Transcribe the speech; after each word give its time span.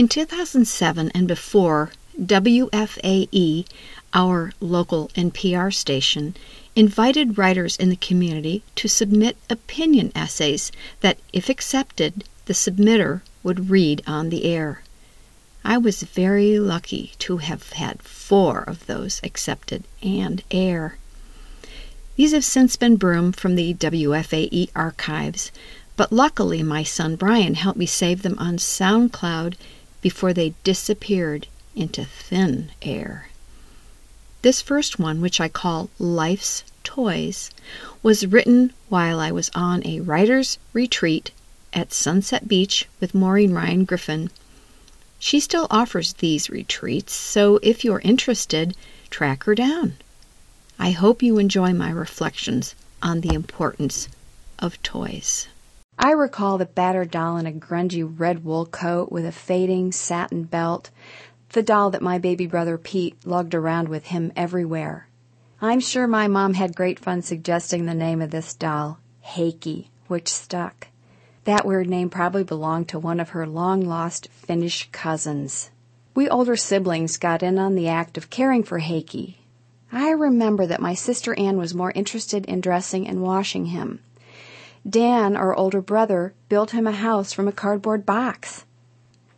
In 0.00 0.08
2007 0.08 1.10
and 1.14 1.28
before, 1.28 1.90
WFAE, 2.18 3.66
our 4.14 4.52
local 4.58 5.10
NPR 5.14 5.74
station, 5.74 6.36
invited 6.74 7.36
writers 7.36 7.76
in 7.76 7.90
the 7.90 7.96
community 7.96 8.62
to 8.76 8.88
submit 8.88 9.36
opinion 9.50 10.10
essays 10.14 10.72
that, 11.00 11.18
if 11.34 11.50
accepted, 11.50 12.24
the 12.46 12.54
submitter 12.54 13.20
would 13.42 13.68
read 13.68 14.02
on 14.06 14.30
the 14.30 14.46
air. 14.46 14.80
I 15.66 15.76
was 15.76 16.02
very 16.02 16.58
lucky 16.58 17.12
to 17.18 17.36
have 17.36 17.72
had 17.72 18.00
four 18.00 18.62
of 18.62 18.86
those 18.86 19.20
accepted 19.22 19.84
and 20.02 20.42
air. 20.50 20.96
These 22.16 22.32
have 22.32 22.46
since 22.46 22.74
been 22.76 22.96
broomed 22.96 23.36
from 23.36 23.54
the 23.54 23.74
WFAE 23.74 24.70
archives, 24.74 25.52
but 25.94 26.10
luckily 26.10 26.62
my 26.62 26.84
son 26.84 27.16
Brian 27.16 27.52
helped 27.52 27.78
me 27.78 27.84
save 27.84 28.22
them 28.22 28.38
on 28.38 28.56
SoundCloud 28.56 29.56
before 30.00 30.32
they 30.32 30.54
disappeared 30.64 31.46
into 31.74 32.04
thin 32.04 32.70
air. 32.82 33.28
This 34.42 34.62
first 34.62 34.98
one, 34.98 35.20
which 35.20 35.40
I 35.40 35.48
call 35.48 35.90
Life's 35.98 36.64
Toys, 36.82 37.50
was 38.02 38.26
written 38.26 38.72
while 38.88 39.20
I 39.20 39.30
was 39.30 39.50
on 39.54 39.86
a 39.86 40.00
writer's 40.00 40.58
retreat 40.72 41.30
at 41.72 41.92
Sunset 41.92 42.48
Beach 42.48 42.86
with 43.00 43.14
Maureen 43.14 43.52
Ryan 43.52 43.84
Griffin. 43.84 44.30
She 45.18 45.40
still 45.40 45.66
offers 45.70 46.14
these 46.14 46.48
retreats, 46.48 47.14
so 47.14 47.58
if 47.62 47.84
you're 47.84 48.00
interested, 48.00 48.74
track 49.10 49.44
her 49.44 49.54
down. 49.54 49.94
I 50.78 50.92
hope 50.92 51.22
you 51.22 51.38
enjoy 51.38 51.74
my 51.74 51.90
reflections 51.90 52.74
on 53.02 53.20
the 53.20 53.34
importance 53.34 54.08
of 54.58 54.82
toys. 54.82 55.48
I 56.02 56.12
recall 56.12 56.56
the 56.56 56.64
battered 56.64 57.10
doll 57.10 57.36
in 57.36 57.46
a 57.46 57.52
grungy 57.52 58.02
red 58.02 58.42
wool 58.42 58.64
coat 58.64 59.12
with 59.12 59.26
a 59.26 59.32
fading 59.32 59.92
satin 59.92 60.44
belt, 60.44 60.88
the 61.50 61.62
doll 61.62 61.90
that 61.90 62.00
my 62.00 62.16
baby 62.16 62.46
brother 62.46 62.78
Pete 62.78 63.26
lugged 63.26 63.54
around 63.54 63.90
with 63.90 64.06
him 64.06 64.32
everywhere. 64.34 65.08
I'm 65.60 65.78
sure 65.78 66.06
my 66.06 66.26
mom 66.26 66.54
had 66.54 66.74
great 66.74 66.98
fun 66.98 67.20
suggesting 67.20 67.84
the 67.84 67.92
name 67.92 68.22
of 68.22 68.30
this 68.30 68.54
doll, 68.54 68.98
Heikki, 69.22 69.88
which 70.08 70.32
stuck. 70.32 70.88
That 71.44 71.66
weird 71.66 71.90
name 71.90 72.08
probably 72.08 72.44
belonged 72.44 72.88
to 72.88 72.98
one 72.98 73.20
of 73.20 73.28
her 73.30 73.46
long 73.46 73.82
lost 73.82 74.28
Finnish 74.32 74.88
cousins. 74.92 75.70
We 76.14 76.30
older 76.30 76.56
siblings 76.56 77.18
got 77.18 77.42
in 77.42 77.58
on 77.58 77.74
the 77.74 77.88
act 77.88 78.16
of 78.16 78.30
caring 78.30 78.62
for 78.62 78.80
Heikki. 78.80 79.36
I 79.92 80.12
remember 80.12 80.64
that 80.64 80.80
my 80.80 80.94
sister 80.94 81.38
Anne 81.38 81.58
was 81.58 81.74
more 81.74 81.92
interested 81.94 82.46
in 82.46 82.62
dressing 82.62 83.06
and 83.06 83.20
washing 83.20 83.66
him. 83.66 84.00
Dan, 84.88 85.36
our 85.36 85.54
older 85.54 85.82
brother, 85.82 86.32
built 86.48 86.70
him 86.70 86.86
a 86.86 86.92
house 86.92 87.32
from 87.32 87.46
a 87.46 87.52
cardboard 87.52 88.06
box. 88.06 88.64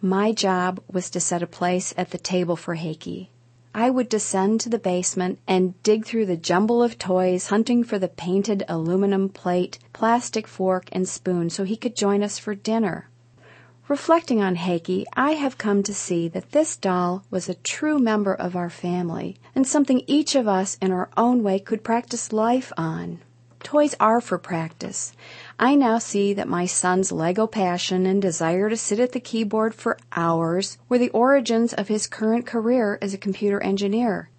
My 0.00 0.32
job 0.32 0.80
was 0.90 1.10
to 1.10 1.20
set 1.20 1.42
a 1.42 1.46
place 1.46 1.94
at 1.96 2.10
the 2.10 2.18
table 2.18 2.56
for 2.56 2.74
Heikki. 2.74 3.28
I 3.74 3.90
would 3.90 4.08
descend 4.08 4.60
to 4.62 4.68
the 4.68 4.78
basement 4.80 5.38
and 5.46 5.80
dig 5.84 6.04
through 6.04 6.26
the 6.26 6.36
jumble 6.36 6.82
of 6.82 6.98
toys, 6.98 7.48
hunting 7.48 7.84
for 7.84 7.98
the 7.98 8.08
painted 8.08 8.64
aluminum 8.68 9.28
plate, 9.28 9.78
plastic 9.92 10.48
fork, 10.48 10.88
and 10.90 11.08
spoon 11.08 11.50
so 11.50 11.62
he 11.62 11.76
could 11.76 11.94
join 11.94 12.24
us 12.24 12.38
for 12.38 12.56
dinner. 12.56 13.08
Reflecting 13.86 14.42
on 14.42 14.56
Heikki, 14.56 15.04
I 15.14 15.32
have 15.32 15.56
come 15.56 15.84
to 15.84 15.94
see 15.94 16.26
that 16.28 16.50
this 16.50 16.76
doll 16.76 17.24
was 17.30 17.48
a 17.48 17.54
true 17.54 18.00
member 18.00 18.34
of 18.34 18.56
our 18.56 18.70
family 18.70 19.36
and 19.54 19.66
something 19.66 20.02
each 20.08 20.34
of 20.34 20.48
us 20.48 20.76
in 20.82 20.90
our 20.90 21.08
own 21.16 21.44
way 21.44 21.60
could 21.60 21.84
practice 21.84 22.32
life 22.32 22.72
on. 22.76 23.20
Toys 23.62 23.94
are 23.98 24.20
for 24.20 24.38
practice. 24.38 25.12
I 25.58 25.74
now 25.74 25.98
see 25.98 26.32
that 26.34 26.48
my 26.48 26.66
son's 26.66 27.10
Lego 27.10 27.46
passion 27.46 28.06
and 28.06 28.22
desire 28.22 28.70
to 28.70 28.76
sit 28.76 29.00
at 29.00 29.12
the 29.12 29.20
keyboard 29.20 29.74
for 29.74 29.98
hours 30.12 30.78
were 30.88 30.98
the 30.98 31.10
origins 31.10 31.72
of 31.72 31.88
his 31.88 32.06
current 32.06 32.46
career 32.46 32.98
as 33.02 33.12
a 33.12 33.18
computer 33.18 33.60
engineer. 33.62 34.30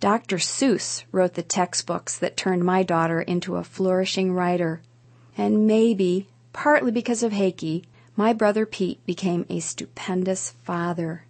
Dr. 0.00 0.38
Seuss 0.38 1.04
wrote 1.12 1.34
the 1.34 1.42
textbooks 1.42 2.18
that 2.18 2.36
turned 2.36 2.64
my 2.64 2.82
daughter 2.82 3.20
into 3.20 3.56
a 3.56 3.64
flourishing 3.64 4.32
writer. 4.32 4.80
And 5.36 5.66
maybe, 5.66 6.28
partly 6.52 6.90
because 6.90 7.22
of 7.22 7.32
Heikki, 7.32 7.84
my 8.16 8.32
brother 8.32 8.66
Pete 8.66 9.04
became 9.06 9.46
a 9.48 9.60
stupendous 9.60 10.54
father. 10.62 11.24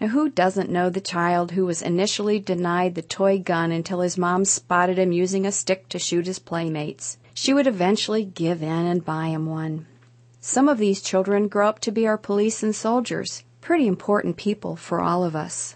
Now, 0.00 0.08
who 0.08 0.28
doesn't 0.28 0.70
know 0.70 0.90
the 0.90 1.00
child 1.00 1.50
who 1.50 1.66
was 1.66 1.82
initially 1.82 2.38
denied 2.38 2.94
the 2.94 3.02
toy 3.02 3.40
gun 3.40 3.72
until 3.72 4.00
his 4.00 4.16
mom 4.16 4.44
spotted 4.44 4.96
him 4.96 5.10
using 5.10 5.44
a 5.44 5.50
stick 5.50 5.88
to 5.88 5.98
shoot 5.98 6.26
his 6.26 6.38
playmates? 6.38 7.18
She 7.34 7.52
would 7.52 7.66
eventually 7.66 8.24
give 8.24 8.62
in 8.62 8.86
and 8.86 9.04
buy 9.04 9.26
him 9.26 9.46
one. 9.46 9.86
Some 10.40 10.68
of 10.68 10.78
these 10.78 11.02
children 11.02 11.48
grow 11.48 11.68
up 11.68 11.80
to 11.80 11.90
be 11.90 12.06
our 12.06 12.16
police 12.16 12.62
and 12.62 12.76
soldiers, 12.76 13.42
pretty 13.60 13.88
important 13.88 14.36
people 14.36 14.76
for 14.76 15.00
all 15.00 15.24
of 15.24 15.34
us. 15.34 15.74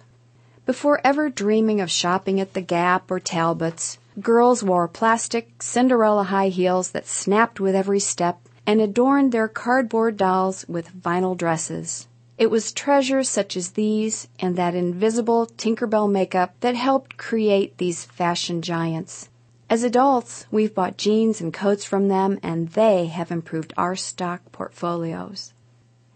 Before 0.66 1.00
ever 1.02 1.28
dreaming 1.28 1.80
of 1.80 1.90
shopping 1.90 2.38
at 2.38 2.54
the 2.54 2.60
Gap 2.60 3.10
or 3.10 3.18
Talbots, 3.18 3.98
girls 4.20 4.62
wore 4.62 4.86
plastic 4.86 5.60
Cinderella 5.60 6.22
high 6.22 6.48
heels 6.48 6.92
that 6.92 7.08
snapped 7.08 7.58
with 7.58 7.74
every 7.74 7.98
step 7.98 8.38
and 8.64 8.80
adorned 8.80 9.32
their 9.32 9.48
cardboard 9.48 10.16
dolls 10.16 10.64
with 10.68 10.94
vinyl 10.96 11.36
dresses. 11.36 12.06
It 12.38 12.50
was 12.50 12.72
treasures 12.72 13.28
such 13.28 13.56
as 13.56 13.72
these 13.72 14.28
and 14.40 14.56
that 14.56 14.74
invisible 14.74 15.46
Tinkerbell 15.46 16.10
makeup 16.10 16.54
that 16.60 16.74
helped 16.74 17.16
create 17.16 17.78
these 17.78 18.04
fashion 18.04 18.62
giants. 18.62 19.28
As 19.68 19.82
adults, 19.82 20.46
we've 20.50 20.74
bought 20.74 20.98
jeans 20.98 21.40
and 21.40 21.52
coats 21.52 21.84
from 21.84 22.08
them, 22.08 22.38
and 22.42 22.68
they 22.70 23.06
have 23.06 23.30
improved 23.30 23.72
our 23.76 23.96
stock 23.96 24.40
portfolios. 24.52 25.52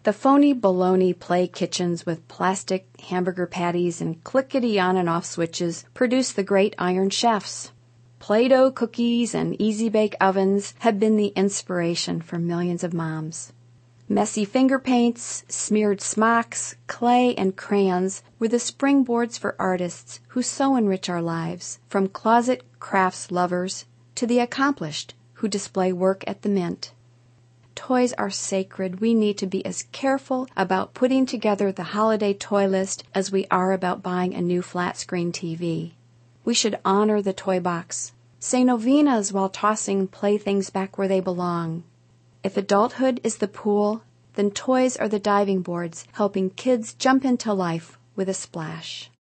The 0.03 0.13
phony 0.13 0.55
baloney 0.55 1.19
play 1.19 1.49
kitchens 1.49 2.07
with 2.07 2.29
plastic 2.29 2.87
hamburger 3.09 3.47
patties 3.47 4.01
and 4.01 4.23
clickety 4.23 4.79
on 4.79 4.97
and 4.97 5.09
off 5.09 5.25
switches 5.25 5.85
produce 5.95 6.33
the 6.33 6.45
great 6.45 6.75
iron 6.79 7.11
chefs. 7.11 7.73
Play 8.19 8.49
Doh 8.49 8.71
cookies 8.71 9.35
and 9.35 9.61
easy 9.61 9.89
bake 9.89 10.15
ovens 10.21 10.75
have 10.81 11.01
been 11.01 11.17
the 11.17 11.33
inspiration 11.35 12.21
for 12.21 12.39
millions 12.39 12.85
of 12.85 12.95
moms. 12.95 13.53
Messy 14.09 14.45
finger 14.45 14.79
paints, 14.79 15.43
smeared 15.49 16.01
smocks, 16.01 16.77
clay, 16.87 17.35
and 17.35 17.57
crayons 17.57 18.23
were 18.39 18.47
the 18.47 18.59
springboards 18.59 19.37
for 19.37 19.57
artists 19.59 20.21
who 20.29 20.43
so 20.43 20.77
enrich 20.77 21.09
our 21.09 21.21
lives, 21.21 21.81
from 21.89 22.07
closet 22.07 22.63
crafts 22.79 23.33
lovers 23.33 23.85
to 24.15 24.25
the 24.25 24.39
accomplished 24.39 25.15
who 25.35 25.49
display 25.49 25.93
work 25.93 26.23
at 26.29 26.43
the 26.43 26.49
mint. 26.49 26.93
Toys 27.75 28.13
are 28.13 28.31
sacred. 28.31 29.01
We 29.01 29.13
need 29.13 29.39
to 29.39 29.47
be 29.47 29.67
as 29.67 29.87
careful 29.91 30.47
about 30.57 30.95
putting 30.95 31.27
together 31.27 31.73
the 31.73 31.83
holiday 31.83 32.33
toy 32.33 32.69
list 32.69 33.03
as 33.13 33.33
we 33.33 33.49
are 33.51 33.73
about 33.73 34.05
buying 34.05 34.35
a 34.35 34.41
new 34.41 34.63
flat 34.63 34.97
screen 34.97 35.33
TV. 35.33 35.95
We 36.45 36.55
should 36.55 36.79
honor 36.85 37.21
the 37.21 37.33
toy 37.33 37.59
box, 37.59 38.13
say 38.39 38.63
novenas 38.63 39.33
while 39.33 39.49
tossing 39.49 40.07
playthings 40.07 40.71
back 40.71 40.97
where 40.97 41.09
they 41.09 41.19
belong, 41.19 41.83
if 42.47 42.57
adulthood 42.57 43.21
is 43.25 43.39
the 43.39 43.49
pool, 43.49 44.05
then 44.35 44.53
toys 44.53 44.97
are 44.97 45.09
the 45.09 45.19
diving 45.19 45.63
boards, 45.63 46.07
helping 46.13 46.49
kids 46.51 46.95
jump 46.95 47.25
into 47.25 47.53
life 47.53 47.99
with 48.15 48.29
a 48.29 48.35
splash. 48.35 49.11